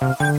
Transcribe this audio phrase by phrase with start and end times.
[0.00, 0.31] Thank you.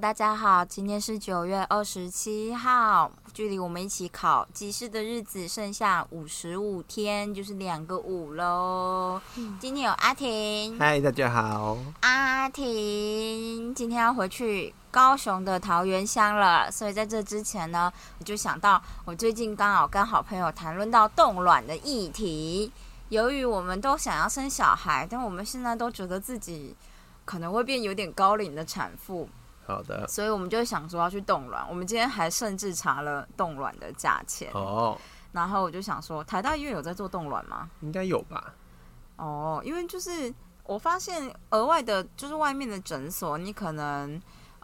[0.00, 9.20] 大家好，今天是九月二十七号，距离我们一起考集试的日子剩下五十五天，就是两个五喽。
[9.60, 11.76] 今天有阿婷，嗨，大家好。
[12.00, 22.72] 阿婷今天要回去高雄的桃园乡了，所以在这之前呢，我就想到我最近刚好跟好朋友谈论到冻卵的议题。
[23.10, 26.74] 由于我们都想要生小孩，但我们现在都觉得自己
[27.26, 29.28] 可能会变有点高龄的产妇。
[29.70, 31.66] 好的，所以我们就想说要去冻卵。
[31.68, 34.98] 我们今天还甚至查了冻卵的价钱哦。
[35.32, 37.70] 然后我就想说，台大医院有在做冻卵吗？
[37.80, 38.54] 应该有吧。
[39.16, 40.34] 哦，因为就是
[40.64, 44.20] 我发现额外的，就是外面的诊所，你可能。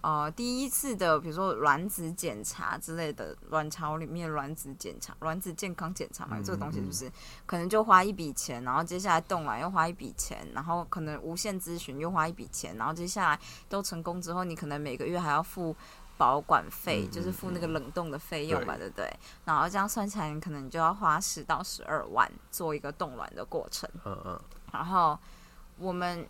[0.07, 7.11] 呃，第一次的，比如说卵子检查之类的，卵巢里面卵子检查、卵子健康检查嘛，这个东西就是
[7.45, 15.75] 可能就花一笔钱，然后接下来冻卵又花一笔钱，然后可能无限咨询又花一笔钱，然后接下来都成功之后，你可能每个月还要付
[16.17, 19.13] 保管费，就是付那个冷冻的费用吧，对不对？
[19.45, 23.91] 然后这样算起来，你可能就要花十到十二万做一个冻卵的过程。
[24.05, 24.41] 嗯嗯。
[24.73, 25.19] 然后
[25.79, 26.25] 我们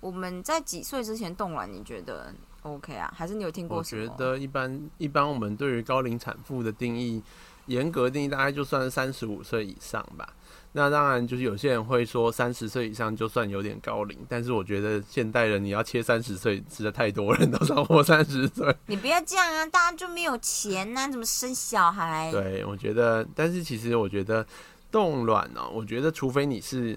[0.00, 1.70] 我们在几岁之前冻卵？
[1.70, 3.78] 你觉得？OK 啊，还是你有听过？
[3.78, 7.22] 我觉得一般一般，我们对于高龄产妇的定义，
[7.66, 10.34] 严格定义大概就算三十五岁以上吧。
[10.72, 18.76] 那当然就是有些人会说三十岁以上就算有点高龄，但是我觉得现代人你要切三十岁，实在太多人都超过三十岁。
[18.86, 22.30] 你不要这样啊，大家就没有钱呐，怎么生小孩？
[22.30, 24.46] 对，我觉得，但是其实我觉得
[24.90, 26.96] 冻卵呢，我觉得除非你是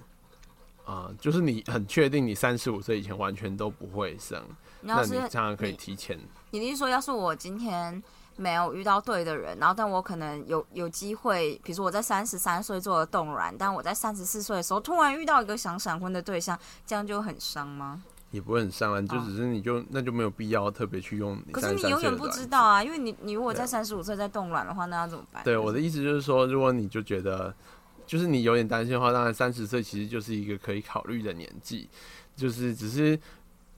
[0.86, 4.44] 啊，就是你很确定你三十五岁以前完全都不会生。
[4.82, 6.20] 那你这样可以提前。
[6.52, 8.02] 你的意思说，要是我今天
[8.36, 18.04] 没有遇到对的人，然后但我可能有有机会，比如说我在三十三岁做了冻卵，但我在三十四岁的时候突然遇到一个想闪婚的对象，这样就很伤吗？
[18.32, 21.38] 也不会很伤啊，就只是你就那就没有必要特别去用。
[21.52, 25.44] 可是你永远不知道啊，因为你你如果在三十五岁再冻卵的话，那要怎么办？
[25.44, 27.54] 对，我的意思就是说，如果你就觉得
[28.06, 31.90] 就是你有点担心的话，当然三十岁其实就是一个可以考虑的年纪，
[32.36, 33.18] 就是只是。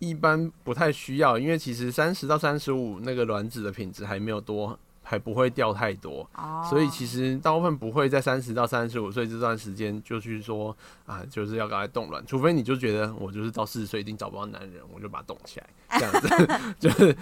[0.09, 6.27] 一般不太需要，因为其实三十到三十五那个卵子的品质还没有多，还不会掉太多，
[6.69, 10.75] 所以其实大部分不会在三十到三十五岁这段时间就去说
[11.05, 17.15] 啊，就是要赶快冻卵，除非你就觉得我就是到四十岁一定找不到男人，我就把它冻起来，这样子， 就是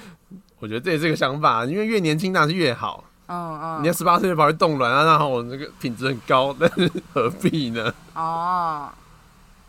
[0.60, 7.94] 我觉得这也是个想法，因为越年轻当然是越好，嗯嗯，你要十八岁就跑去冻卵啊，然后我那个品质很高，但是何必呢？
[8.16, 8.90] 哦，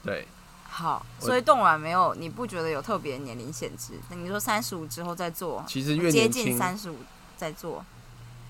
[0.03, 0.27] 对。
[0.75, 3.93] 好，所以冻卵没有，你不觉得有特别年龄限制？
[4.09, 6.97] 那你说三十五之后再做，其实越接近三十五
[7.37, 7.85] 再做。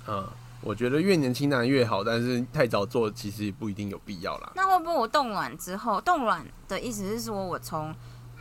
[0.07, 0.25] 嗯，
[0.61, 4.53] 我觉得越年轻当然越好，但是太早做其实不一定有必要啦。
[4.55, 7.93] 那会不会我冻卵之后，冻卵的意思是说我从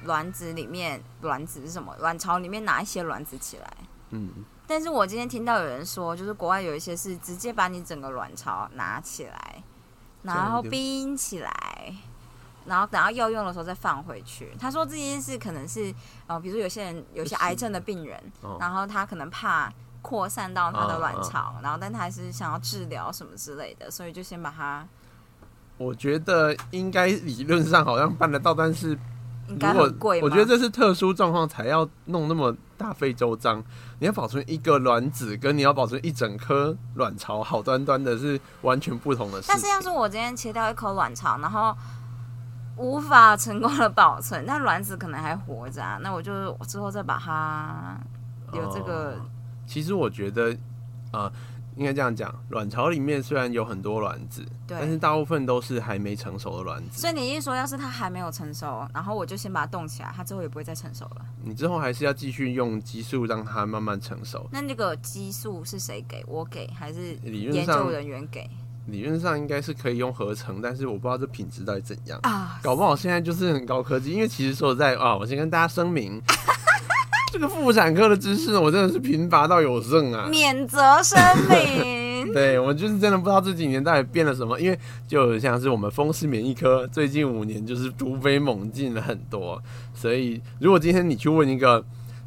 [0.03, 1.95] 卵子里面，卵子是什么？
[1.99, 3.73] 卵巢里面拿一些卵子起来。
[4.11, 4.29] 嗯。
[4.67, 9.63] 但是我今天听到有人说，就是国外有一些是直接把你整个卵巢拿起来，
[10.21, 11.51] 然后冰起来。
[12.65, 14.55] 然后等到要用的时候再放回去。
[14.59, 15.93] 他说这件事可能是，
[16.27, 18.21] 呃，比如说有些人有些癌症的病人，
[18.59, 24.87] 然后他可能怕扩散到他的卵巢，然后但他还是想要治疗什么之类的，所以就先把它。
[25.77, 28.97] 我觉得应该理论上好像办得到，但是
[29.47, 30.21] 应该很贵。
[30.21, 33.63] 我觉得这是特殊状况才要弄那么大费周章。
[33.99, 39.47] 你要保存一个卵子，跟你要保存一整颗卵巢，好端端的是完全不同的事。
[39.49, 41.75] 但是要是我今天切掉一颗卵巢，然后。
[42.81, 45.99] 无法成功的保存， 那卵子可能还活着啊。
[46.01, 47.95] 那我就之后再把它
[48.53, 49.15] 有这个。
[49.67, 50.57] 其实我觉得，
[51.13, 51.31] 呃，
[51.77, 56.99] 应该这样讲，卵巢里面虽然有很多卵子，但是大部分都是还没成熟的卵子。
[56.99, 61.25] 所以你意思说，要是它还没有成熟，然后我就先把它冻起来，它之后也不会再成熟了。
[61.43, 64.49] 你之后还是要继续用激素让它慢慢成熟。
[64.51, 68.49] 那那个激素是谁给我给，还是研究人员给？
[68.87, 72.59] 理论上应该是可以用合成，但是我不知道这品质到底怎样啊！
[72.63, 76.21] 搞不好现在就是很高科技，因为其实说实在啊，我先跟大家声明，
[77.31, 80.27] 这个妇产科的知识我真的是贫乏到有剩啊！
[80.29, 81.17] 免责声
[81.49, 82.01] 明。
[82.33, 89.61] 对我就是真的不知道这几年到底变了什么，因为就像是我们风湿免疫科最近五年就是突飞猛进了很多，
[89.93, 91.83] 所以如果今天你去问一个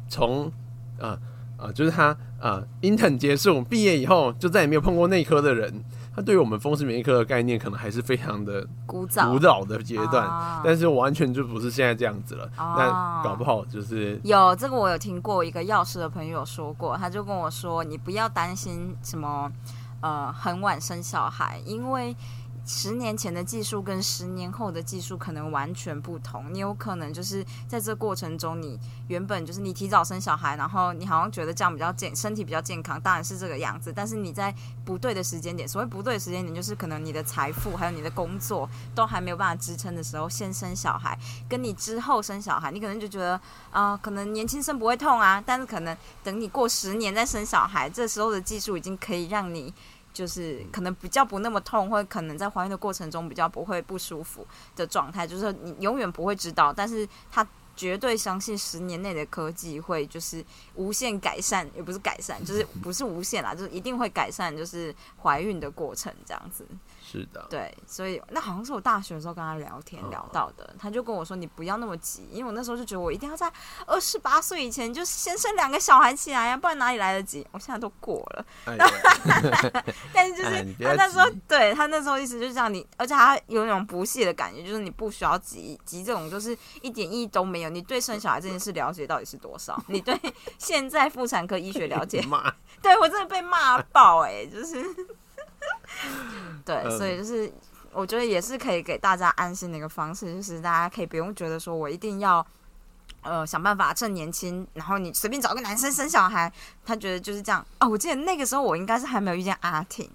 [0.09, 0.51] 从
[0.99, 1.17] 啊
[1.57, 5.83] 啊，就是他啊，intern 结束毕业以后就再也没有碰过内科的人。
[6.15, 12.49] 它对于我们风湿免疫科的概念，可能还是非常的古早、的阶段，但是完全就不是现在这样子了。
[12.57, 19.51] 那搞不好就是有这个，我有听过一个药师的朋友说过，他就跟我说：“你不要担心什么，
[19.99, 22.15] 呃，很晚生小孩，因为
[22.65, 33.93] 十年前的技术跟十年后的技术可能完全不同，你有可能就是在这过程中，你原本就是你提早生小孩，然后你好像觉得这样比较健，身体比较健康，当然是这个样子。
[33.95, 34.53] 但是你在
[34.83, 41.15] 不对的时间点，所谓不对的时间点，就是可能你的财富还有你的工作都还没有办法支撑的时候，先生小孩，
[41.47, 43.39] 跟你之后生小孩，你可能就觉得
[43.69, 49.71] 啊，可能年轻生不会痛啊，但是可能等你过十年再生小孩，这时候的技术已经可以让你。
[50.15, 57.45] 就是可能比较不那么痛，或可能在怀孕的过程中比较不会不舒服的状态，就是你永远不会知道，但是他
[57.75, 60.43] 绝对相信十年内的科技会就是
[60.75, 66.65] 无限改善，也不是改善，就是不是无限啦，就是一定会改善，就是怀孕的过程这样子。
[67.15, 73.51] 是的，对，所以那好像是我大学的时候跟他聊天聊到的，他就跟我说：“你不要那么急，因为我那时候就觉得我一定要在
[73.85, 77.45] 二十八岁以前就先生两个小孩起来呀，不然哪里来得及？
[77.51, 78.45] 我现在都过了。
[80.13, 87.69] 但是就是他那时候，对他那时候意思就是这样，你而且他有那种不屑的感觉，就是你不需要急，急这种就是一点意义都没有。
[87.69, 89.81] 你对生小孩这件事了解到底是多少？
[89.87, 90.19] 你对
[90.57, 92.23] 现在妇产科医学了解？
[92.81, 94.83] 对我真的被骂爆哎，就是。”
[96.65, 97.51] 对，所以就是
[97.93, 102.45] 我觉得也是可以给大家安心的一个方式，就是大家可以不用觉得说我一定要
[103.21, 106.51] 呃想办法趁年轻，然后你随便找个男生生小孩，
[106.85, 107.87] 他觉得就是这样哦。
[107.87, 110.09] 我记得那个时候我应该是还没有遇见阿婷。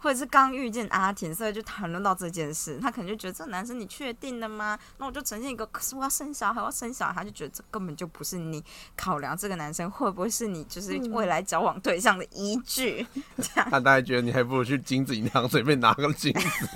[0.00, 4.78] 或者是刚遇见阿田，所以就谈论到这件事，他可能就觉得这个男生你确定的吗？
[4.98, 8.64] 那我就呈现一个，可是我要生小孩，我要生小孩，他就觉得这根本就不是你
[8.96, 13.06] 考量这个男生会不会是你就是未来交往对象的依据。
[13.36, 16.68] 这样，他大概觉得你还不如去金子银行随便拿个金子。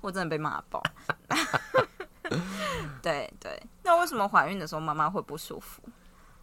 [0.00, 0.82] 我真的被骂爆。
[3.02, 5.82] 对对，那为什么怀孕的时候妈妈会不舒服？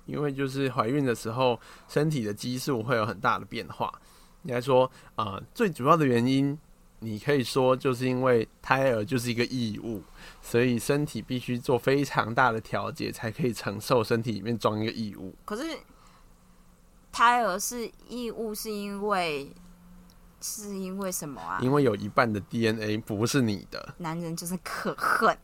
[0.05, 3.91] 因为就是怀孕的时候，身体的激素会有很大的变化。
[4.45, 6.57] 应该说，啊，最主要的原因，
[6.99, 10.01] 你可以说就是因为胎儿就是一个异物，
[10.41, 15.35] 所以身体必须做非常大的调节，才可以承受身体里面装一个异物。
[15.43, 15.63] 可是，
[17.11, 19.51] 胎儿是异物，是因为。
[20.41, 21.57] 是因为什么啊？
[21.59, 23.95] 因为有一半的 DNA 不是你的。
[23.97, 25.35] 男人就是可恨。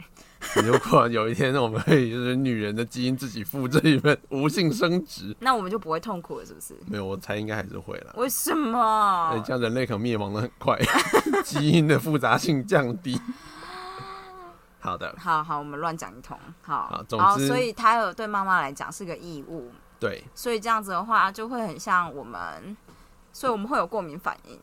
[0.66, 6.76] 如果有一天我们可以就是女人的基因自己复制一份无性生殖， 那我们就不会痛苦了，是不是？
[6.88, 8.14] 没有，我猜应该还是会了。
[8.18, 9.42] 为什么？
[9.46, 10.78] 这样人类可能灭亡的很快，
[11.46, 13.20] 基因的复杂性降低。
[14.80, 16.38] 好的，好好，我们乱讲一通。
[16.62, 19.72] 好，好，总之，所以胎儿对妈妈来讲是个异物。
[20.00, 22.76] 对，所以这样子的话，就会很像我们，
[23.32, 24.60] 所以我们会有过敏反应。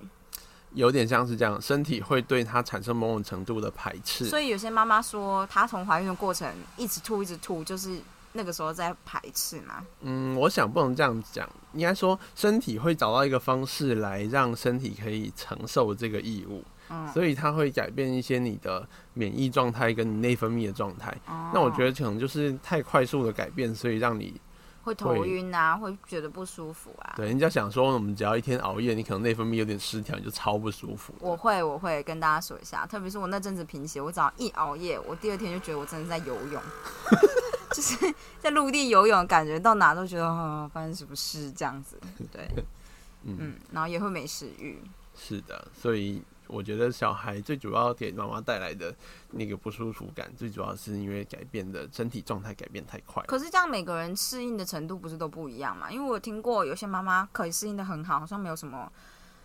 [0.75, 4.27] 有点像是这样，身体会对它产生某种程度的排斥。
[4.27, 7.99] 所以有些妈妈说，她从怀孕的过程一直吐，一直吐，就是
[8.33, 9.85] 那个时候在排斥嘛。
[10.03, 16.63] 嗯，我想不能这样讲，应该说身体会找到一个方式来让身体可以承受这个异物。
[16.91, 21.17] 嗯，所以它会改变一些你的免疫状态跟你内分泌的状态。
[21.53, 24.41] 那我觉得可能就是太快速的改变，所以让你。
[24.89, 27.13] 会头晕啊，会觉得不舒服啊。
[27.15, 31.13] 对，人家想说，我们只要一天熬夜，你可能内分泌有点失调，你就超不舒服。
[31.21, 36.63] 我会，我会跟大家说一下，特别是我那阵子贫血，我只要一熬夜，我第二天就觉得我真的在游泳，
[37.73, 42.01] 就是在陆地游泳，感觉到哪都觉得啊，发生什么事这样子。
[42.33, 42.49] 对，
[43.25, 44.83] 嗯，然后也会没食欲。
[45.15, 46.23] 是的，所以。
[46.49, 48.95] 我觉得小孩最主要给妈妈带来的
[49.31, 53.23] 那个不舒服感，最主要是因为改变的身体状态改变太快。
[53.25, 55.91] 可是这样每个人适应的程度不是都不一样嘛？
[55.91, 58.91] 因为我听过有些妈妈可以适应的很好，好像没有什么，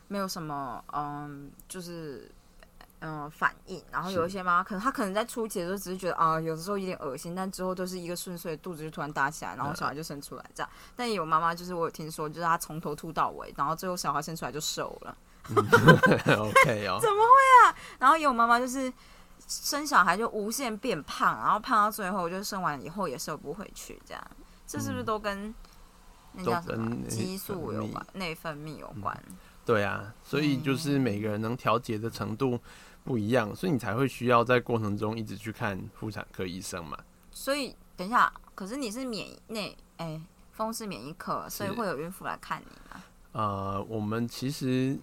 [0.07, 2.31] 没有什么，嗯，就是
[2.99, 3.83] 嗯反应。
[3.91, 10.69] 然后有一些妈妈可能她可能在初期的时候只是觉得啊，有的时候有点恶心，但之后都是一个顺遂，肚子就突然大起来，然后小孩就生出来这样。
[10.95, 15.17] 但也有妈妈就是我有听说，就是她从头吐到尾，然后最后小孩生出来就瘦了。
[15.53, 17.75] OK 哦，怎么会啊？
[17.99, 18.91] 然后有妈妈就是
[19.45, 24.31] 生小孩就无限变胖，然后胖到最后就生完以后也瘦不回去，这样，
[24.65, 25.53] 这是不是都跟
[26.31, 29.21] 那叫什么激素有关、内分泌有关？
[29.65, 32.57] 对啊，所以就是每个人能调节的程度
[33.03, 36.97] 不一样，所以你才会需要在过程中一直去看妇产科医生嘛。
[37.31, 40.21] 所以等一下，可是你是免内哎，
[40.53, 43.03] 风湿免疫科，所以会有孕妇来看你吗？
[43.33, 44.97] 呃，我们其实。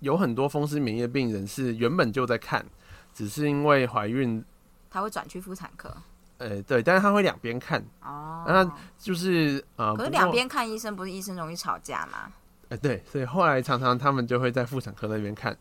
[0.00, 2.64] 有很多风湿免疫的病人是原本就在看，
[3.12, 4.44] 只是因为怀孕，
[4.88, 5.92] 他会转去妇产科。
[6.38, 7.84] 呃，对，但是他会两边看。
[8.00, 8.64] 哦，那
[8.96, 12.32] 就是呃，可是两边看医生，不是医生容易吵架吗？
[12.68, 15.56] 哎，对，所以后来常常他们就会在妇产科那边看。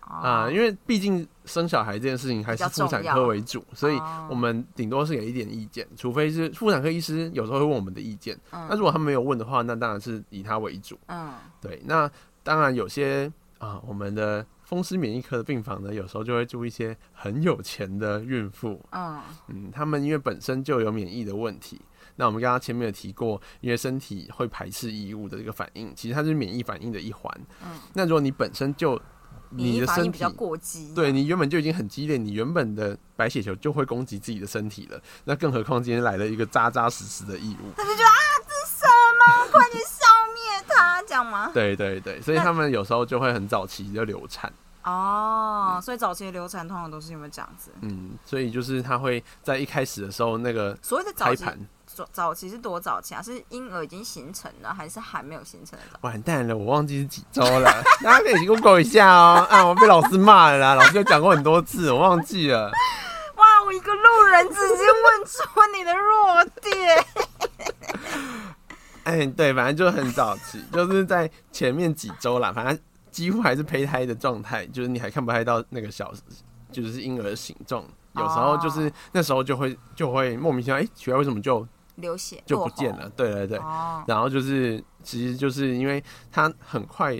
[0.00, 8.38] 啊，因为毕竟生小孩这件事情还是妇产科为主，所以我们顶多是给一点意见，除非是妇产科医师有时候会问我们的意见。
[8.50, 10.98] 那如果他没有问的话，那当然是以他为主。
[11.06, 12.10] 嗯，对，那
[12.42, 13.32] 当然有些。
[13.58, 21.80] 啊，我们的风湿免疫科的病房呢，有时候就会住一些很有钱的孕妇，嗯，嗯，他们因为本身就有免疫的问题。
[22.16, 27.32] 那我们刚刚前面有提过，因为身体会排斥异物的这个反应，其实它是免疫反应的一环。
[27.62, 29.00] 嗯，那如果你本身就
[29.50, 37.72] 你的身体比较过激，对你原本就已经很激烈，你原本的白血球就会攻击自己的身体了，那更何况今天来了一个扎扎实实的异物。
[41.28, 41.50] 吗？
[41.54, 44.52] 对对对，所以他们有时候就会很早期就流产。
[44.84, 47.70] 哦，所以早期的流产通常都是因为这样子。
[47.82, 51.44] 嗯，所以就是他会在一开始的时候那个所谓的早期，
[51.84, 53.20] 早早期是多早期啊？
[53.20, 55.98] 是婴儿已经形成了，还是还没有形成的？
[56.00, 57.70] 完蛋了，我忘记是几周了，
[58.02, 59.46] 大家可以 Google 一下哦。
[59.50, 62.70] 啊，我被老师骂了啦，老师有讲过很多次，我忘记了。
[63.36, 65.42] 哇，我一个路人直接问出
[65.76, 67.04] 你的弱点。
[69.08, 72.78] 哎，对，反正就很早期，就是在前面几周啦，反正
[73.10, 76.12] 几乎还是胚胎的状态，就是你还看不太到那个小，
[76.70, 77.82] 就是婴儿的形状。
[78.14, 83.08] 有时候就是那时候就会就会莫名其妙，哎、奇怪为什么就流血就不见了？
[83.16, 87.18] 对对对，哦，然后就是其实就是因为它很快，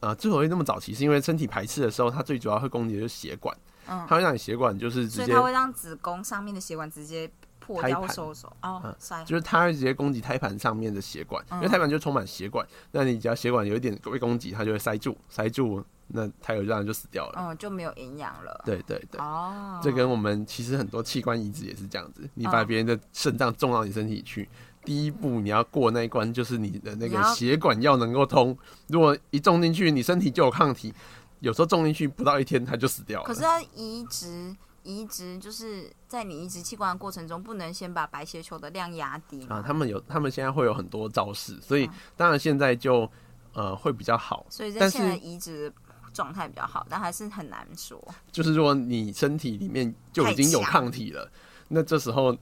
[0.00, 3.54] 呃，之所以那么早期，是因为身体排斥的时候，它最主要会攻击的就是血管，
[3.86, 7.30] 嗯它会让你血管就是直接所以它会让子宫上面的血管直接
[7.68, 8.48] 破掉或胎盘收缩。
[8.62, 17.34] 哦嗯，塞，就是它会直接攻击胎盘上面的血管，因为嗯胎盘就充满血管，那你只要血管有一点被攻击，它就会塞住，塞住，那胎儿这样就死掉了。
[17.36, 18.62] 嗯，就没有营养了。
[18.64, 24.48] 对对对，哦，这跟我们其实很多器官移植也是这样子，你把嗯别人的肾脏种到你身体去。
[24.84, 28.56] 第一步你要过那一关，就是你的那个血管要能够通。
[28.86, 30.94] 如果一种进去，你身体就有抗体，
[31.40, 33.26] 有时候种进去不到一天，它就死掉了。
[33.26, 43.10] 可是它移植移植就是在你移植器官的过程中，不能先把白血球的量压低啊，他们有，他们现在会有很多招式，所以嗯当然现在就
[43.52, 44.46] 呃会比较好。
[44.48, 45.72] 所以在但现在是移植
[46.12, 48.02] 状态比较好，但还是很难说。
[48.32, 51.30] 就是如果你身体里面就已经有抗体了，
[51.68, 52.36] 那这时候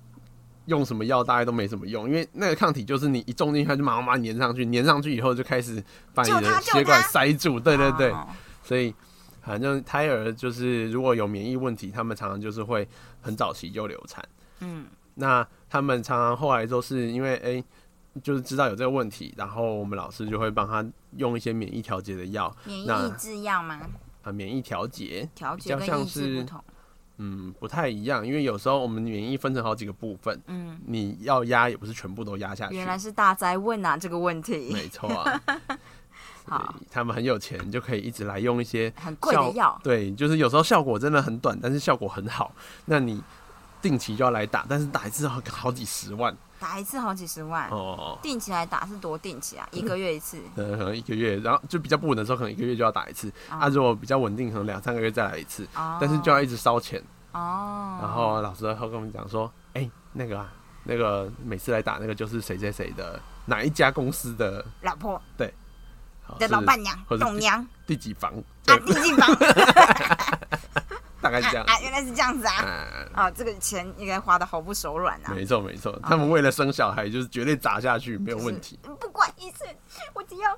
[0.67, 5.83] 用什么药大概都没什么用，因为那个抗体就是你一种进去，它就马上粘上去，粘上去以后就开始
[6.15, 7.59] 把你的血管塞住。
[7.59, 8.29] 对对对，哦
[8.63, 8.95] 所以
[9.47, 12.87] 反正胎儿就是如果有免疫问题，他们常常就是会
[13.23, 14.23] 很早期就流产。
[14.59, 17.65] 嗯，那他们常常后来都是因为哎、
[18.23, 20.85] 就是知道有这个问题，然后我们老师就会帮他
[21.17, 23.81] 用一些免疫调节的药免疫抑制药吗？
[24.23, 26.65] 啊，免疫调节，调节跟抑制是不同。
[27.19, 35.43] 嗯，不太一样，因为有时候我们免疫分成好几个部分，嗯，你要压也不是全部都压下去原，来是大灾问啊，这个问题没错啊。
[36.91, 39.79] 他们很有钱，就可以一直来用一些很贵的药。
[39.83, 42.53] 对，就是有时候效果真的很短，但是效果很好。
[42.85, 43.23] 那你
[43.83, 48.19] 定期就要来打，但是打一次好好几十万打一次好几十万，哦。
[48.23, 49.69] 定期来打是多定期啊？
[49.73, 50.41] 一个月一次。
[50.55, 53.29] 呃，可能一个月，然后就比较不稳的时候，可能一个月就要打一次。
[53.51, 57.03] 哦啊，如果比较稳定，可能两三个月再来一次，哦但是就要一直烧钱。
[57.33, 60.51] 哦，然后老师会跟我们讲说，哎、那个啊，
[60.85, 65.23] 那个每次来打那个就是谁谁谁的哪一家公司的老婆好
[66.39, 69.29] 的老是伴娘、董娘第几房，啊，对，地进房
[71.23, 71.65] 大概是这样。
[71.67, 72.63] 啊，原来是这样子啊！
[72.65, 75.33] 嗯，啊，这个钱应该花的毫不手软啊。
[75.35, 78.79] 没错没错，他们为了生小孩，就是绝对砸下去没有问题。
[78.83, 79.65] 就是不管一次，
[80.15, 80.57] 我只要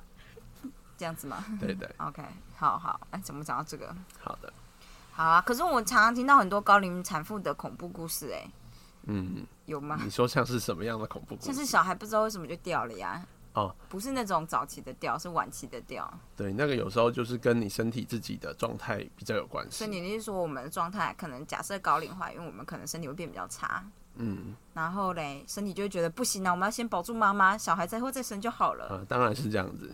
[0.97, 1.89] 这样子吗对对？
[1.97, 2.21] OK，
[2.57, 3.95] 好好，哎，怎么讲到这个？
[4.21, 4.51] 好的，
[5.11, 8.47] 好啊，可是我常常听到很多高龄产妇的恐怖故事、哎，
[9.07, 9.99] 嗯，有吗？
[10.03, 11.47] 你说像是什么样的恐怖故事？
[11.47, 13.25] 像是小孩不知道为什么就掉了呀？
[13.53, 16.11] 哦，不是那种早期的掉，是晚期的掉。
[16.35, 19.99] 对，那个有时候就是跟你身体自己的状态比较有关系所以系。
[19.99, 23.83] 你是说我们的状态可能假设高龄化，因为，我们可能身体会变比较差，
[24.15, 28.87] 嗯，然后嘞，身体就会觉得不行啊，我们要先保住妈妈，小孩再会再生就好了。
[28.89, 29.91] 呃，当然是这样子。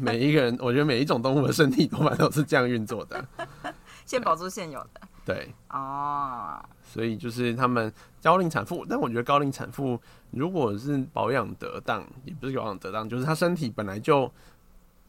[0.00, 3.24] 每一个人，我觉得每一种动物的身体多半都是这样运作的。
[4.06, 5.00] 先保住现有的。
[5.26, 7.92] 对，哦，所以就是他们
[8.22, 14.32] 高龄产妇，但我觉得高龄产妇如果是保养得当，也不是保养得当，就是她身体本来就，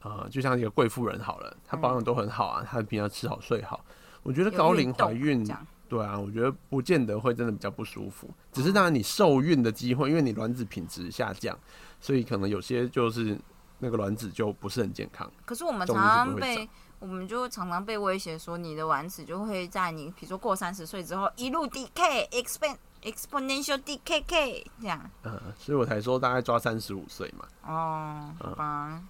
[0.01, 3.85] 呃，就像一个贵妇人好了，她保养都很好啊，她平常吃好睡好。
[4.23, 5.47] 我觉得高龄怀孕
[5.87, 11.57] 对啊，我觉得不见得会真的比较不舒服，只是当然你受孕的机会，因为你卵子品质下降，
[12.01, 13.39] 所以可能有些就是
[13.77, 15.31] 那个卵子就不是很健康。
[15.45, 16.67] 可是我们动常常被，
[16.99, 25.09] 我们就常常被威胁说，你的卵子就会在你，比如说过三十岁之后一路 decay，expand exponential decay 这样。
[25.21, 27.45] 呃，所以我才说大概抓三十五岁嘛。
[27.65, 29.03] 哦，好嗯吧。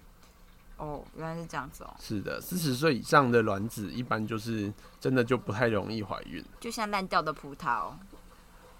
[0.76, 6.44] 哦，原来是这样子哦，是的，四十岁以上的卵子一般就是真的就不太容易怀孕。
[6.60, 7.90] 就像烂掉的葡萄，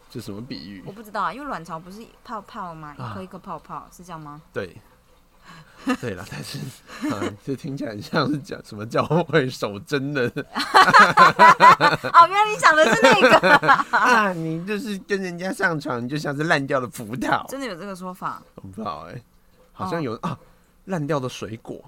[0.08, 0.92] 这什么比喻我？
[0.92, 2.94] 不知道啊，因为卵巢不是泡泡吗？
[2.96, 4.40] 啊一颗一颗泡泡，是这样吗？
[4.52, 4.76] 对，
[6.00, 6.59] 对了，但是
[7.09, 13.38] 啊，这听起来很像是讲什么教会守贞的 哦，原来你想的是那个，
[13.97, 17.47] 啊，你就是跟人家上床，你就像是烂掉的葡萄。
[17.49, 18.43] 真的有这个说法？
[18.57, 19.23] 我不知道哎、
[19.73, 20.38] 好像有、啊，
[20.87, 21.83] 烂掉的水果。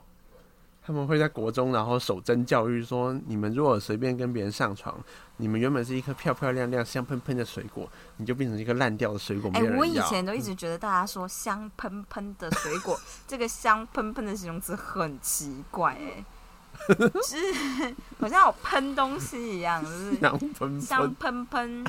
[0.91, 4.93] 他们会在国中，然后守贞教育说，你们如果随便跟别人上床，
[5.37, 9.63] 你们原本是一颗漂漂亮亮、香喷喷的水果，你就变成一个烂掉的水果，哎。
[9.77, 16.25] 我以前都一直觉得大家说香喷喷的水果， 这个香喷喷的形容词很奇怪、哎，
[16.89, 17.37] 就是
[18.19, 21.15] 好像有喷东西一样，就是香喷香
[21.47, 21.85] 喷。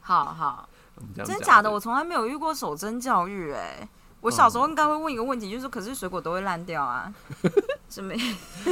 [0.00, 0.68] 好好，
[1.24, 1.70] 真假的？
[1.70, 3.88] 我从来没有遇过守贞教育、哎，
[4.20, 7.12] 我小时候应该会问一个问题，就是说，可是水果都会烂掉啊，
[7.88, 8.12] 什么？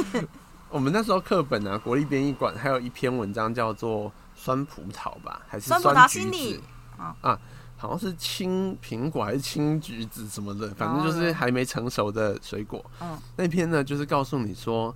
[0.69, 6.59] 我们那时候课本啊，国立编译馆还有一篇文章叫做酸葡萄吧，还是酸葡萄
[6.97, 7.39] 啊啊，
[7.77, 12.83] 好像是青苹果还是青橘子什么的，反正就是还没成熟的水果。
[12.99, 14.93] 嗯，那篇呢，就是告诉你说，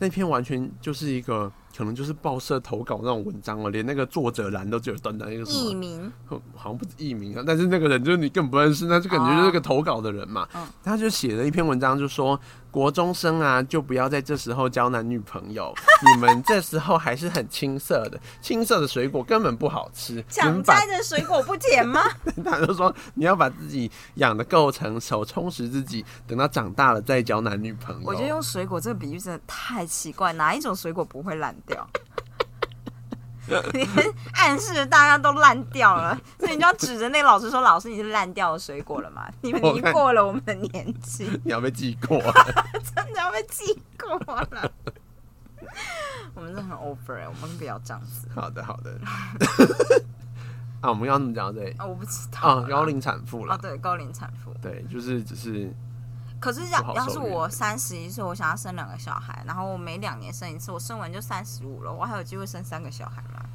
[0.00, 10.48] 那篇完全就是一个可能就是报社投稿那种文章哦，连那个作者栏都只有短短一个什么，艺名好像不是艺名啊，但是那个人就是你根本不认识，那就感觉就是个投稿的人嘛。
[10.54, 12.38] 嗯他就写了一篇文章，就说
[12.70, 15.74] 国中生啊，就不要在这时候交男女朋友，
[16.14, 20.14] 你们这时候还是很青涩的，青涩的水果根本不好吃。
[20.14, 22.02] 你抢摘的水果不甜吗？
[22.44, 28.02] 他就说你要把自己养的够成熟，充实自己，等到长大了再交男女朋友。
[28.04, 31.88] 我觉得用水果这个比喻真的太奇怪，哪一种水果不会烂掉？
[33.74, 33.86] 你
[34.32, 39.30] 暗示大家都烂掉了，所以你就要指着那个老师说：“老师，你是烂掉的水果了吗？
[39.42, 42.32] 你们已经过了我们的年纪，你要被记过、啊，
[42.72, 44.16] 真的要被记过
[44.50, 44.72] 了。”
[46.34, 48.98] 我们这很 over 哎、我们不要这样子好的好的。
[50.80, 51.74] 啊，我们刚刚怎么讲到这里？
[51.76, 51.84] 啊！
[51.86, 53.58] 我不知道啊，啦高龄产妇啊，了。
[53.58, 54.54] 对，高龄产妇。
[54.62, 55.70] 对，就是只是
[56.44, 63.46] 可是不要要是我三十一岁，我想要生两个小孩，然后我每两年生一次，我生完就三十五了，我还有机会生三个小孩吗？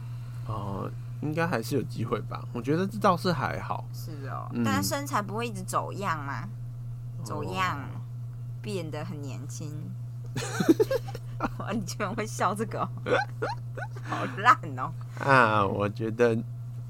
[0.47, 0.91] 哦、
[1.21, 2.43] 应该还是有机会吧。
[2.53, 3.85] 我觉得这倒是还好。
[3.93, 6.49] 是哦，嗯但是身材不会一直走样吗？
[7.23, 8.01] 走样，哦
[8.61, 9.71] 变得很年轻。
[11.59, 12.89] 哇，你居然会笑这个、哦，
[14.03, 14.91] 好烂哦！
[15.19, 16.37] 啊，我觉得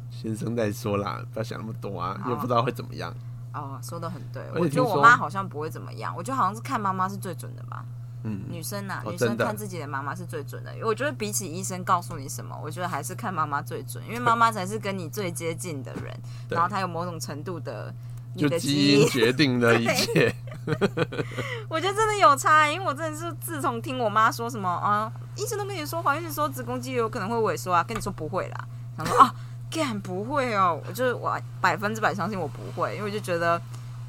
[0.10, 3.13] 先生再说啦，不要想那么多啊，又不知道会怎么样。
[3.62, 7.84] 哦，说的很对，我觉得我妈好像不会怎么样，我觉得好像是看妈妈是最准的吧。
[8.24, 10.74] 嗯，女生呐、哦女生看自己的妈妈是最准的。
[10.84, 16.19] 我觉得比起医生告诉你什么，我觉得还是看妈妈最准，因为妈妈才是跟你最接近的人，
[16.50, 17.93] 然后她有某种程度的
[18.34, 20.36] 你就的基因决定了一切。
[21.69, 28.67] 我觉得真的有差，因为我真的是自从听我妈说什么啊，医生都跟你说怀孕的时候子宫肌瘤有可能会萎缩啊，跟你说不会啦，
[28.98, 29.34] 想说啊，
[29.71, 33.62] 干不会哦，我就是我百分之百相信我不会，因为我就觉得。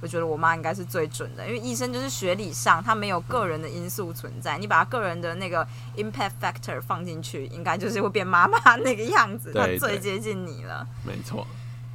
[0.02, 5.62] 我觉得我妈应该是最准的，因为医生就是学理上他没有个人的因素存在，你把他个人的那个
[5.94, 10.88] impact factor 放进去，应该就是会变妈妈那个样子，他最接近你了。
[11.04, 11.46] 没错，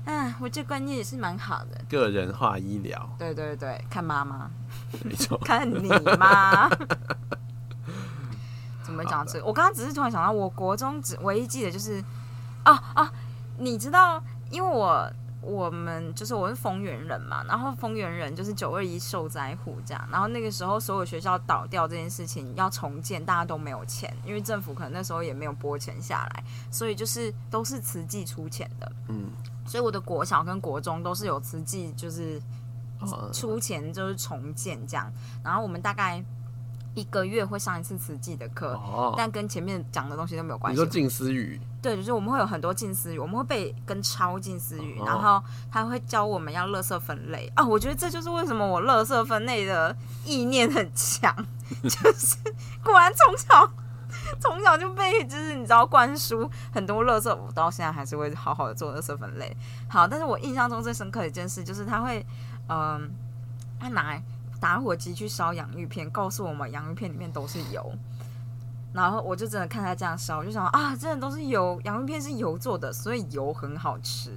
[0.06, 1.82] 嗯，我这观念也是蛮好的。
[1.90, 4.52] 个人化医疗，对对对，看妈妈。
[5.04, 5.36] 没错。
[5.44, 6.70] 看你妈。
[8.86, 9.46] 怎么讲这个？
[9.48, 12.04] 我刚刚只是突然想到，我国中只唯一记得就是，
[12.62, 13.12] 啊啊，
[13.58, 29.30] 你知道，因为我我们就是我是丰原人嘛，然后丰原人就是九二一受灾户这样，然后那个时候所有学校倒掉这件事情要重建，大家都没有钱，因为政府可能那时候也没有拨钱下来，所以就是都是慈济出钱的，嗯，
[29.68, 32.42] 所以我的国小跟国中都是有慈济就是
[33.00, 33.30] 哦。
[33.32, 35.12] 出钱就是重建这样，
[35.44, 36.24] 然后我们大概
[36.96, 40.92] 一个月会上一次慈济的课，哦，但跟前面讲的东西都没有关系你说。
[40.92, 47.64] 近思语，对，就是我们会有很多近思语，我们会背跟抄近思语，哦然后他会教我们要垃圾分类啊。
[47.64, 51.36] 我觉得这就是为什么我垃圾分类的意念很强，
[51.84, 52.38] 就是
[52.84, 53.72] 果然从小。
[54.40, 59.56] 从小就被就是你知道灌输很多垃圾，我到现在还是会好好的做垃圾分类。
[59.90, 62.26] 好，但是我印象中最深刻的一件事就是他会，
[62.70, 63.12] 嗯、
[63.80, 64.24] 他拿来
[64.66, 67.94] 打火机去烧洋芋片，告诉我们洋芋片里面都是油。
[68.92, 74.32] 然后我就真的看他这样烧，我就想啊，真的都是油，洋芋片是油做的，所以油很好吃。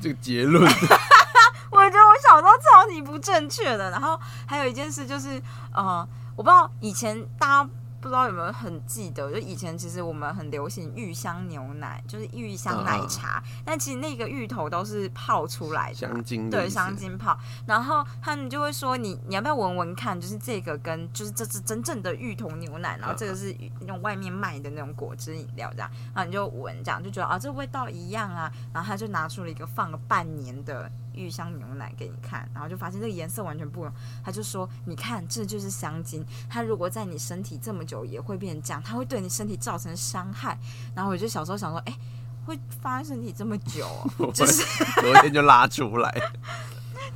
[0.00, 0.64] 这个结论，
[1.70, 3.90] 我觉得我小时候超级不正确的。
[3.90, 5.38] 然后还有一件事就是，
[5.74, 15.94] 呃，我不知道以前大家不知道有没有很记得，就以前其实我们很流行芋香牛奶，就是芋香奶茶，但其实那个芋头都是泡出来的。
[15.94, 33.92] 香精对香精泡，然后他们就会说你你要不要闻闻看，就是这个跟就是这是真正的芋头牛奶，然后这个是那种外面卖的那种果汁饮料这样，然后你就闻这样就觉得啊这味道一样啊，然后他就拿出了一个放了半年的玉香牛奶给你看，然后就发现这个颜色完全不一样。
[34.24, 40.56] 他就说：“你看，这就是香精，它如果在你身体这么久也会变这样，它会对你身体造成伤害。”
[40.94, 41.98] 然后我就小时候想说：“哎、
[42.46, 43.86] 会发在身体这么久、
[44.18, 44.62] 哦， 就是。”
[45.02, 46.14] 昨天就拉出来。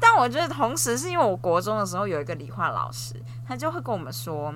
[0.00, 3.14] 但我觉得同时是因为我国中的时候有一个理化老师，
[3.46, 4.52] 他就会跟我们说，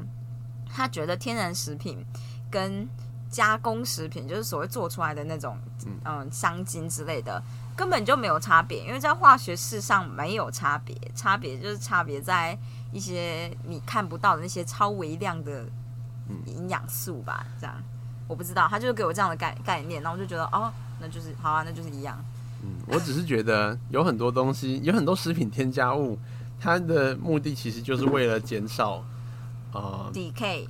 [0.68, 2.04] 他觉得天然食品
[2.50, 2.88] 跟
[3.30, 5.56] 加工食品，就是所谓做出来的那种
[6.04, 7.40] 嗯香精之类的，
[7.76, 12.58] 根本就没有差别，因为在化学式上没有差别，差别就是差别在
[12.92, 15.66] 一些你看不到的那些超微量的
[16.46, 17.74] 营养素吧，这样
[18.26, 22.18] 我不知道，他就是给我这样的概概念，然后我就觉得哦，那就是好啊，那就是一样。
[22.64, 26.18] 嗯，我只是觉得有很多东西，有很多食品添加物，
[26.58, 29.04] 它的目的其实就是为了减少，
[29.72, 30.66] 呃，DK，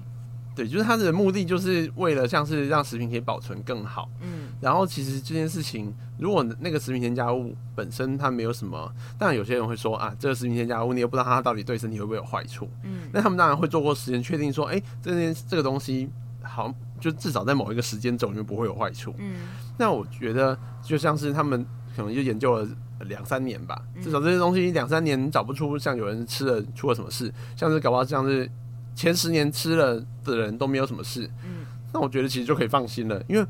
[0.54, 4.10] 对，就是它的目的就是为了像是让食品可以保存更好。
[4.20, 12.68] 嗯然后其实这件事情，如果那个食品添加物本身它没有什么，当然有些人会说啊，这个食品添加物你又不知道它到底对身体会不会有坏处。
[12.82, 13.08] 嗯。
[13.12, 16.08] 那他们当然会做过实验，确定说，哎、这件这个东西
[16.42, 19.14] 好，就至少在某一个时间轴里面不会有坏处。
[19.18, 19.36] 嗯。
[19.76, 21.64] 那我觉得就像是他们
[21.94, 22.66] 可能就研究了
[23.00, 24.02] 两三年吧，嗯。
[24.02, 28.50] 至少这些东西两三年找不出像有人吃了出了什么事，像是搞不好像是
[28.94, 31.66] 前十年吃了的人都没有什么事，嗯。
[31.92, 33.46] 那我觉得其实就可以放心了，因为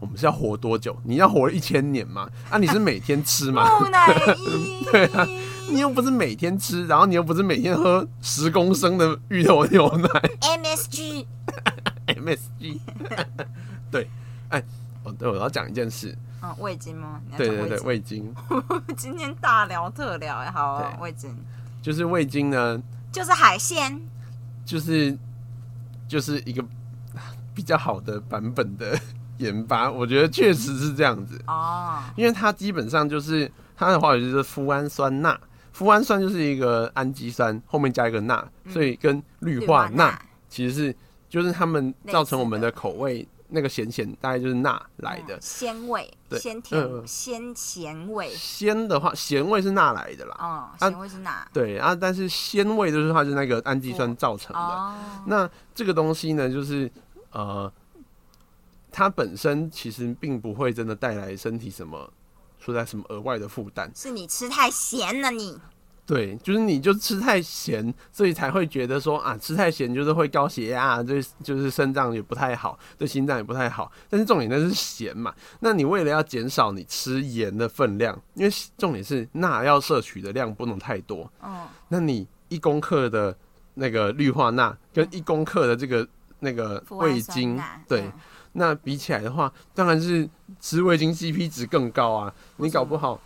[0.00, 0.96] 我们是要活多久？
[1.04, 2.28] 你要活一千年吗？
[2.50, 3.68] 啊，你是每天吃吗？
[3.78, 5.26] 木乃伊， 对啊
[5.70, 10.08] 你又不是每天吃，然后你又不是每天喝十公升的芋头牛奶
[10.58, 12.80] MSG，MSG，
[13.88, 14.10] 对，
[14.48, 14.60] 哎，
[15.04, 17.20] 哦，对，我要讲一件事，嗯，味精吗？
[17.26, 18.34] 你要对对对，味精。
[18.96, 21.32] 今天大聊特聊，哎，好味精
[21.80, 22.82] 就是味精呢，
[23.12, 24.00] 就是海鲜，
[24.64, 25.16] 就是
[26.08, 26.64] 就是一个
[27.54, 28.98] 比较好的版本的
[29.40, 35.38] 研发，我觉得确实是这样子，哦，因为它基本上就是它的化学就是富氨酸钠，
[35.72, 40.94] 富氨酸就是一个氨基酸后面加一个钠，所以跟氯化钠其实是
[41.28, 51.48] 就是它们造成我们的口味那个咸咸大概就是钠来的嗯，鲜味、对鲜甜、嗯鲜咸味，鲜的话咸味是钠来的啦，哦，咸味是钠？
[51.52, 54.60] 对啊，但是鲜味就是它是那个氨基酸造成的。
[54.60, 54.94] 哦，
[55.26, 56.88] 那这个东西呢，就是
[57.32, 57.72] 呃，
[58.92, 62.12] 它本身其实并不会真的带来身体什么
[62.58, 63.90] 说在什么额外的负担。
[63.94, 65.58] 是你吃太咸了，你。
[66.06, 73.92] 对，就是你就吃太咸，所以才会觉得说啊，吃太咸就是会高血压，对，就是肾脏也不太好，对心脏也不太好。
[74.08, 83.36] 但是重点那是咸嘛，那你为了要减少你吃盐的分量，因为重点是钠要摄取的量不能太多，哦，那你一公克的
[83.74, 86.08] 那个氯化钠跟一公克的这个
[86.40, 88.12] 那个味精，对，嗯
[88.52, 90.28] 那比起来的话，当然是
[90.60, 92.32] 吃味精 CP 值更高啊！
[92.56, 93.20] 你搞不好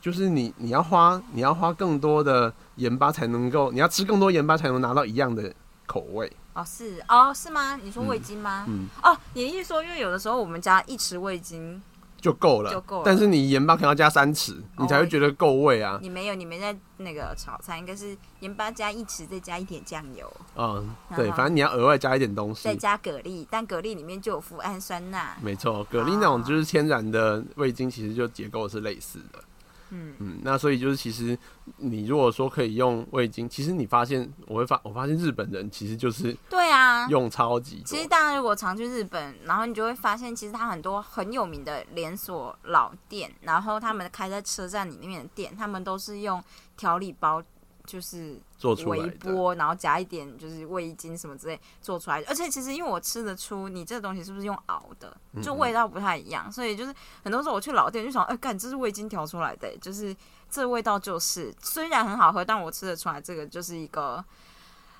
[0.00, 5.52] 就是你你要花你要花更多的盐巴才能够，你要吃更多盐巴才能拿到一样的
[5.86, 6.30] 口味。
[6.54, 7.76] 哦是哦是吗？
[7.82, 8.64] 你说味精吗？
[8.68, 11.82] 嗯，哦，你的意思说，因为有的时候我们家一匙味精，
[12.24, 15.98] 就够了，就够了但是你盐巴可能要加三匙，你才会觉得够味啊。
[16.00, 22.64] 你没有，你没在那个炒菜，应该是盐巴加一匙，再加一点酱油，嗯，对，反正你要额外加一点东西。
[22.64, 25.36] 再加蛤蜊，但蛤蜊里面就有富氨酸钠。
[25.42, 29.38] 没错，蛤蜊那种就是天然的味精，其实就结构是类似的。
[29.94, 30.14] 嗯。
[30.18, 31.38] 嗯，那所以就是其实
[31.76, 46.42] 你如果说可以用味精，其实你发现我会发我发现日本人其实就是对啊，用超级其实大家如果常去日本，然后你就会发现，其实它很多很有名的连锁老店，然后他们开在车站里面的店，他们都是用
[46.76, 47.42] 调理包，
[47.86, 49.10] 就是微做出微。
[49.10, 52.26] 波，然后加一点就是味精什么之类做出来的。
[52.28, 60.16] 而且其实因为我吃得出你这个东西是不是用熬的，嗯就味道不太一样，所以就是很多时候我去老店就想，哎、干这是味精调出来的、就是
[60.50, 64.24] 这味道就是虽然很好喝，但我吃得出来这个就是一个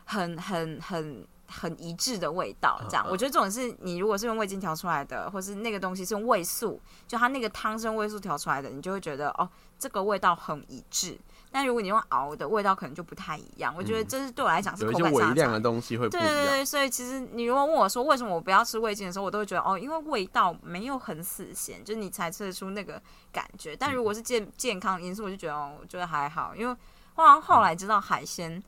[0.04, 1.26] 很很很。
[1.46, 11.18] 很一致的味道，这样我觉得这种是你如果是用味精调出来的，或是那个东西是用味素，就它那个汤是用味素调出来的，你就会觉得哦，这个味道很一致。
[11.54, 13.72] 但如果你用熬的，味道可能就不太一样。
[13.78, 15.60] 我觉得这是对我来讲是口感上微量的。
[15.60, 16.28] 东西会不一样。
[16.28, 23.76] 对对对，所以其实你如果问我说为什么我不要吃味精的时候，我都会觉得哦，因为味道没有很死咸，就是你才吃得出那个感觉。
[23.76, 26.76] 但如果是健健康因素，我就觉得哦，我觉得还好，因为
[27.14, 28.60] 我好像后来知道海鲜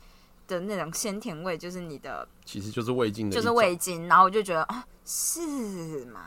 [0.47, 6.21] 的那种鲜甜味，就是你的其实就是味精的就是，味精，然后我就觉得啊，是嘛？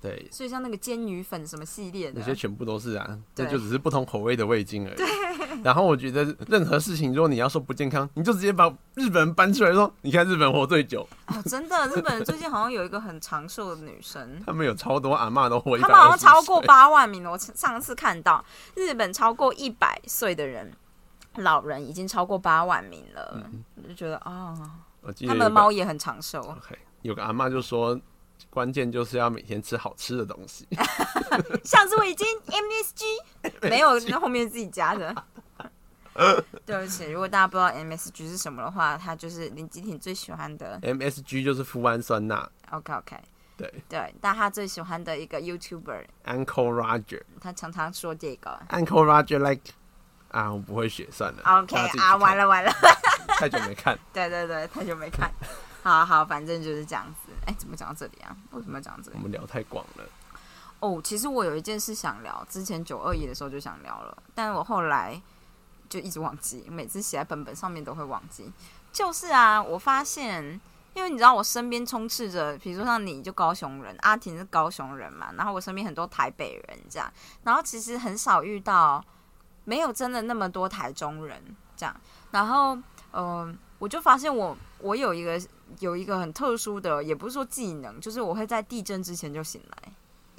[0.00, 5.62] 对，所以像那个煎鱼粉什么系列的那，些全部都是啊，这对就只是不同口味的味精而已。
[5.62, 17.30] 然后我觉得任何事情，如果你要说不健康，你就直接把日本人搬出来说，你看日本活最久，哦，真的，日本人最近好像有一个很长寿的女生，他们有超多阿妈都活他百们好像超过八万名了。
[17.30, 20.70] 我上次看到日本超过一百岁的人，
[21.36, 23.50] 老人已经超过八万名了，
[23.82, 24.54] 我就觉得啊、
[25.00, 26.40] 我记得他们的猫也很长寿。
[26.42, 27.98] OK，有个阿妈就说，
[28.50, 30.66] 关键就是要每天吃好吃的东西。
[31.64, 35.14] 像是我已经 MSG 没有，那后面自己加的。
[36.64, 40.80] 对不起，如果大家不知道 MSG 是什么的话，它就是林吉挺最喜欢的。
[40.80, 43.16] MSG 就是富氨酸钠，OK OK，
[43.58, 47.20] 对对，但他最喜欢的一个 YouTuber，，Uncle Roger。
[47.38, 48.58] 他常常说这个。
[48.70, 49.72] Uncle Roger like
[50.30, 51.42] 啊，我不会写算了。
[51.44, 52.72] OK 啊，完了，了完了，
[53.38, 53.98] 太久没看。
[54.14, 55.30] 对对对，太久没看。
[55.82, 57.25] 好好，反正就是这样子。
[57.46, 58.36] 哎，怎么讲到这里啊？
[58.50, 59.22] 为什么要讲到这里我？
[59.22, 60.04] 们聊太广了。
[60.80, 65.20] 哦，其实我有一件事想聊，之前九二一的时候就想聊了，但我后来
[65.88, 68.52] 就一直忘记，每次写在本本上面都会忘记。
[68.92, 70.60] 就是啊，我发现，
[70.92, 77.10] 因为你知道我身边充斥着，比如说像你就高雄人，阿婷是高雄人嘛，然后我身边很多台北人这样，
[77.44, 79.04] 然后其实很少遇到
[79.64, 81.42] 没有真的那么多台中人
[81.76, 81.96] 这样，
[82.32, 82.82] 然后嗯、
[83.12, 85.40] 呃我就发现我我有一个
[85.80, 89.92] 有一个很特殊的，也不是说技能，就是我会在地震之前就醒来。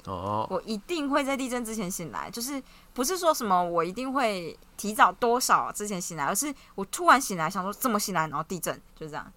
[0.04, 2.62] 哦，我一定会在地震之前醒来，就是
[2.94, 9.30] 不是说什么我一定会提早多少之前醒来，而是我突然醒来想说这么醒来，然后地震就这样。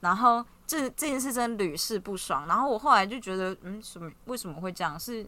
[0.00, 2.46] 然后这这件事真屡试不爽。
[2.46, 4.98] 然后我后来就觉得，嗯，什么为什么会这样？
[4.98, 5.24] 是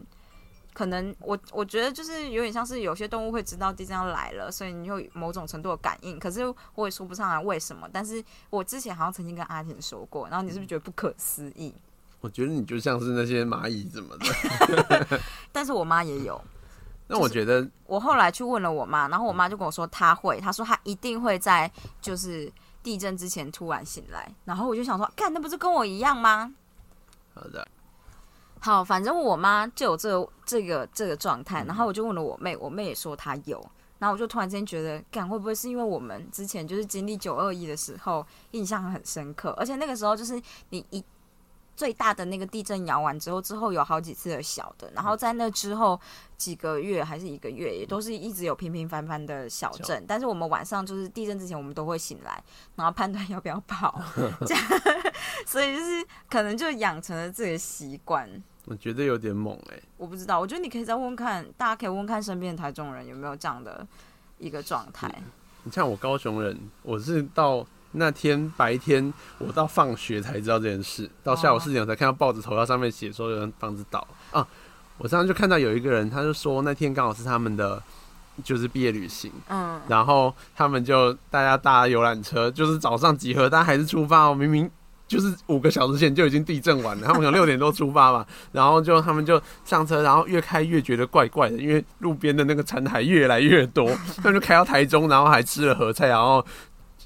[0.73, 6.17] 可能我我觉得就是有点像是有些动物会知道地震要来了，所以你有某种程度的感应。
[6.19, 6.41] 可是
[6.75, 7.89] 我也说不上来为什么。
[7.91, 11.73] 但是我之前好像曾经跟阿婷说过，然后你是不是觉得不可思议？
[12.21, 15.19] 我觉得你就像是那些蚂蚁怎么的。
[15.51, 16.41] 但是我妈也有。
[17.07, 22.49] 那我觉得我后来去问了我妈，然后我妈就跟我说她会，她说她一定会在就是
[22.81, 26.53] 地震之前突然醒来，然后我就想说，干那不是跟我一样吗？
[27.33, 27.67] 好的，
[28.63, 33.59] 好，反正我妈就有这个这个这个状态，然后我就问了我妹，我妹也说她有，
[33.97, 41.03] 然后我就突然之间觉得，干会不会是因为我们之前就是经历九二一的时候印象很深刻，而且那个时候就是你一
[41.75, 45.99] 最大的那个地震摇完之后，之后有好几次的小的，然后在那之后
[46.37, 50.05] 几个月还是一个月，也都是一直有平平凡凡的小震。
[50.05, 52.43] 但是我们晚上就是地震之前，我们都会醒来，
[52.75, 53.99] 然后判断要不要跑，
[54.45, 54.63] 这样，
[55.47, 58.29] 所以就是可能就养成了这个习惯。
[58.65, 63.85] 我觉得有点猛哎、我不知道，我觉得你可以再问问看，大家可以问问看身边的台中人有没有这样的
[64.37, 65.13] 一个状态。
[65.63, 74.47] 你像我高雄人，我是到那天白天我到放学才知道这件事，到下午哦四点我才看到报纸头条上面写说有人房子倒啊。
[74.97, 77.81] 我上次就看到有一个人，他就说那天刚好是他们的
[78.43, 84.35] 就是毕业旅行，嗯，然后他们就大家搭游览车，就是早上集合，但还是出发哦。
[84.35, 84.69] 明明
[85.11, 96.45] 就是五个小时前就已经地震完了，他们可能 六点多出发嘛，然后就他们就上车，然后越开越觉得怪怪的，因为路边的那个残骸越来越多， 他们就开到台中，然后还吃了合菜，然后。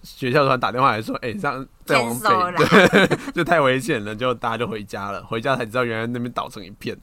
[0.04, 2.28] 学校突然打电话来说：“哎、这样再往北，
[2.68, 5.24] 对， 就太危险了，就大家就回家了。
[5.24, 6.96] 回家才知道原来那边倒成一片。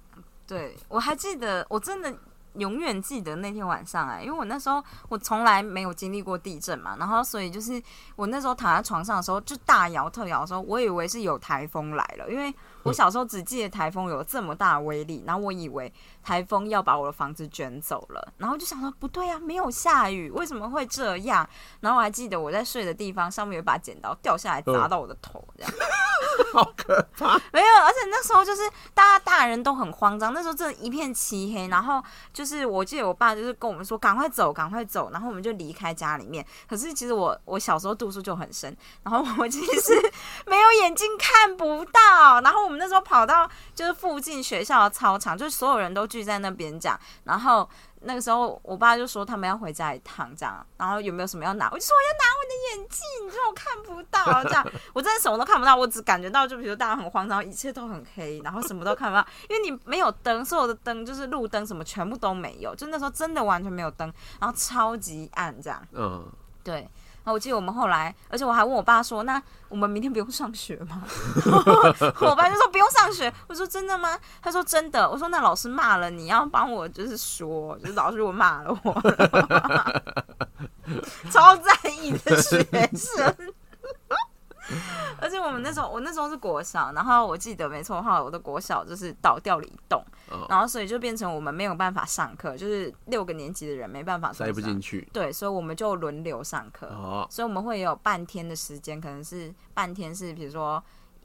[0.46, 2.14] 对我还记得，我真的
[2.54, 7.82] 永远记得那天晚上哎、因为我那时候我从来没有经历过地震嘛，然后所以就是
[8.16, 15.92] 我那时候躺在床上的时候，就大摇特摇的时候，我以为是有台风来了，因为我小时候只记得台风有这么大的威力，然后我以为
[16.22, 21.48] 台风要把我的房子卷走了，然后就想说不对啊，没有下雨，为什么会这样？
[21.80, 25.72] 然后我还记得我在睡的地方上面有一把剪刀掉下来砸到我的头，这样。
[26.52, 27.34] 好可怕！
[27.52, 28.62] 没有，而且那时候就是
[28.94, 31.68] 大家大人都很慌张，那时候真的一片漆黑。
[31.68, 36.44] 然后就是我记得我爸就是跟我们说赶快走，赶快走，然后我们就离开家里面。
[36.68, 40.12] 可是其实我我小时候度数就很深，然后我其实
[40.46, 42.40] 没有眼睛看不到。
[42.42, 47.68] 然后我们那时候跑到就是附近学校的操场，就是所有人都聚在那边讲，然后。
[48.04, 51.70] 那个时候，我爸就说他们要回家一趟，这样，然后有没有什么要拿？
[51.70, 66.26] 我就说我要拿我的眼镜，你说我看不到，这样， 我真的什么都看不到，我只感觉到，就比如大家很慌张，一切都很黑，然后什么都看不到，因为你没有灯，所有的灯就是路灯什么全部都没有，就那时候真的完全没有灯，然后超级暗这样，嗯，
[66.64, 66.90] 对。
[67.24, 71.02] 然后我记得我们后来，而且我还问我爸说：“那我们明天不用上学吗？”
[72.20, 79.02] 我爸就说：“不用上学。”我说：“真的吗？”他说：“真的。”我说：“那老师骂了你要帮我，就是说，就是老师如果骂了我，
[81.30, 82.62] 超在意的学
[82.96, 83.34] 生。”
[85.20, 95.06] 而且我们那时候，我那时候是国小，然后我记得没错的话，我的国小就是倒掉了一栋，哦然后所以就变成我们没有办法上课，就是六个年级的人没办法塞不进去。
[95.12, 100.82] 对，所以我们就轮流上课，哦，所以我们会有半天的时间，可能是半天是比如说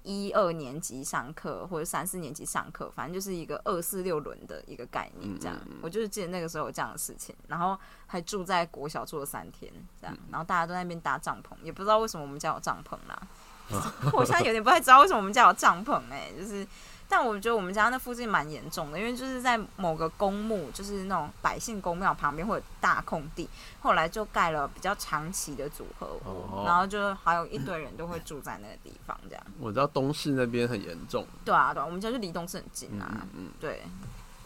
[0.08, 5.58] 一二年级上课，或者三四年级上课，反正就是一个二四六轮的一个概念，这样。
[5.82, 13.22] 我就是记得那个时候有这样的事情，然后还住在国小住了三天，这样，然后大家都在那边搭帐篷，也不知道为什么我们家有帐篷啦。
[14.14, 16.66] 我现在有点不太知道为什么我们家有帐篷、哎，就是。
[17.10, 29.44] 但我觉得我们家那附近蛮严重的，因为就是在某个公墓，就是那种百姓公庙旁边会有大空地，后来就盖了比较长期的组合屋，哦然后就还有一堆人都会住在那个地方，这样。
[29.60, 31.26] 我知道东市那边很严重。
[31.46, 33.12] 对啊，对啊，我们家就离东市很近嗯啊。
[33.22, 33.84] 嗯嗯，对，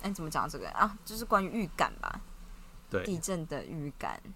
[0.04, 0.96] 哎、怎么讲这个啊？
[1.04, 2.22] 就是关于预感吧，
[2.90, 3.18] 对地。
[3.18, 4.22] 震的预感。
[4.26, 4.34] 嗯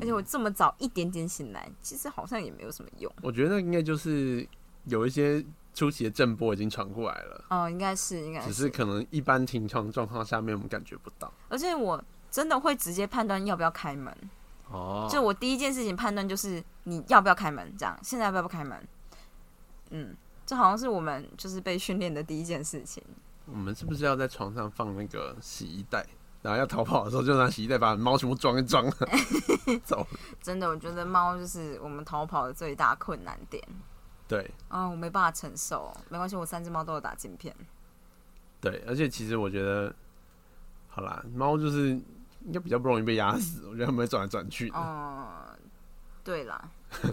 [0.00, 3.12] 而且我这么早一点点醒来，其实好像也没有什么用。
[3.22, 4.44] 我觉得那应该就是
[4.86, 11.30] 有一些初期的震波已经传过来了，哦，应该是，应该只是可能一般平常状况下面我们感觉不到。
[11.48, 14.16] 而且我真的会直接判断要不要开门。
[14.70, 18.88] 哦，就我第一件事情判断就是你要不要开门，这样现在要不要开门？
[19.90, 23.02] 嗯，这好像是我们就是被训练的第一件事情。
[23.46, 26.06] 我们是不是要在床上放那个洗衣袋？
[26.40, 28.84] 然后要逃跑的时候，就拿洗衣袋把猫全部装一装，
[29.82, 30.06] 走。
[30.42, 33.62] 真的，我觉得猫就是我们逃跑的最大困难点。
[34.26, 35.94] 对啊、我没办法承受。
[36.08, 37.54] 没关系，我三只猫都有打镜片。
[38.60, 39.94] 对，而且其实我觉得，
[40.88, 44.78] 好啦，猫就是应该比较不容易被压死，我觉得它们会转来转去的。
[44.78, 45.28] 哦、
[46.24, 46.68] 对啦，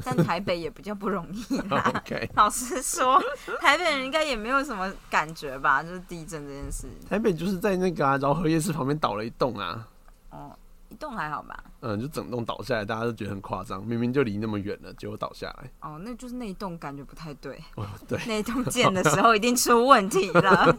[0.06, 1.92] 但台北也比较不容易啦。
[1.96, 3.22] OK，老实说，
[3.60, 6.88] 台北人应该也没有什么感觉吧，就是地震这件事。
[7.10, 9.88] 台北就是在那个啊饶河夜市旁边倒了一栋啊，
[10.30, 10.61] 哦，一
[11.02, 11.64] 栋还好吧？
[11.82, 15.72] 嗯，就整栋倒下来，大家都觉得很夸张，明明就离那么远了，结果倒下来。
[15.82, 17.62] 哦，那就是那一栋感觉不太对。
[17.76, 20.72] 哦，对那一栋建的时候一定出问题了。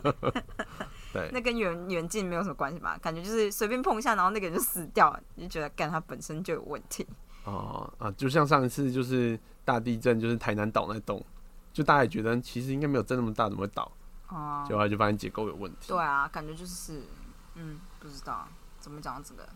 [1.13, 2.97] 对，那跟远远近没有什么关系吧？
[3.03, 7.07] 感觉就是随便碰一下，然后那个人就死掉了，你就觉得干他本身就有问题。
[7.45, 11.23] 哦啊，就像上一次就是大地震，就是台南岛那栋，
[11.73, 13.91] 就大家也觉得其实应该没有震那么大，怎么会倒？
[14.29, 15.89] 哦、结果就发现结构有问题。
[15.89, 17.03] 对啊，感觉就是，
[17.57, 18.49] 嗯，不知道
[18.81, 19.47] 怎么讲这个。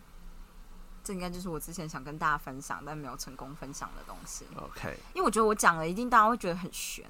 [1.07, 4.43] 这应该就是我之前想跟大家分享，但没有成功分享的东西。
[4.57, 7.05] OK，因为我觉得我讲了，一定大家会觉得很悬。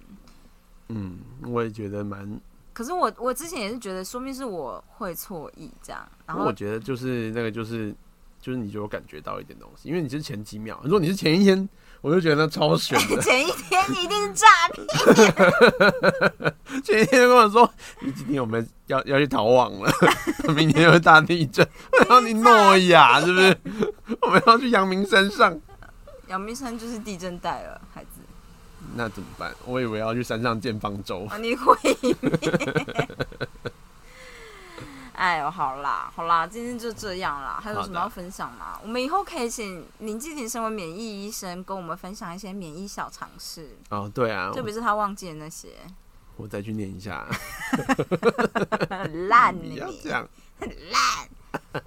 [0.89, 2.39] 嗯，我也觉得蛮，
[2.73, 7.91] 可是我我之前也是觉得，说明是我会错意这样，然后我觉得就是那个就是
[8.41, 11.67] 就是你就有感觉到一点东西，因为你是前几秒，如果你是前一天，
[12.01, 13.19] 我就觉得那超悬的。
[13.23, 14.87] 前一天你一定是诈骗。
[16.83, 17.69] 前一天跟我说，
[18.01, 19.91] 你今天我们要要去逃亡了，
[20.55, 21.67] 明天有大地震，
[21.99, 23.57] 然后你诺亚是不是？
[24.21, 25.59] 我们要去阳明山上，
[26.27, 28.21] 阳明山就是地震带了，孩子。
[28.95, 29.53] 那怎么办？
[29.65, 31.25] 我以为要去山上建方舟。
[31.25, 32.15] 啊，你毁灭。
[35.17, 37.59] 哎呦，好啦，好啦，今天就这样啦。
[37.61, 38.79] 还有什么要分享吗？
[38.83, 45.69] 我们以后可以请林继廷身为免疫医生，跟我们分享一些免疫小常识，哦，对啊，特别是他忘记的那些。
[46.35, 47.25] 我再去念一下。
[48.89, 50.27] 很 烂 你呢要这样，
[50.59, 51.81] 很 烂。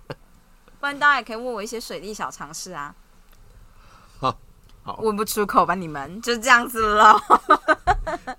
[0.81, 2.93] 不然大家也可以问我一些水利小常识啊。
[4.19, 4.37] 好，
[4.83, 5.77] 好问不出口吧？
[5.77, 7.17] 你们就这样子喽。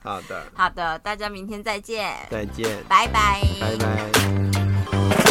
[0.04, 3.41] 好的，好的，大家明天再见，再见，拜拜。
[3.62, 4.50] 拜拜。